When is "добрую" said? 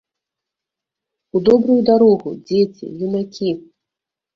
1.51-1.77